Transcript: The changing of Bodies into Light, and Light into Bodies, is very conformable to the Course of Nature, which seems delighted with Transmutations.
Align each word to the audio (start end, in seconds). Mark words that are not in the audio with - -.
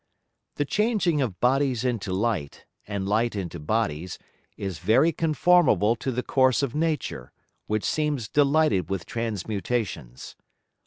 The 0.55 0.65
changing 0.65 1.21
of 1.21 1.39
Bodies 1.39 1.85
into 1.85 2.11
Light, 2.11 2.65
and 2.87 3.07
Light 3.07 3.35
into 3.35 3.59
Bodies, 3.59 4.17
is 4.57 4.79
very 4.79 5.11
conformable 5.11 5.95
to 5.97 6.11
the 6.11 6.23
Course 6.23 6.63
of 6.63 6.73
Nature, 6.73 7.31
which 7.67 7.85
seems 7.85 8.27
delighted 8.27 8.89
with 8.89 9.05
Transmutations. 9.05 10.35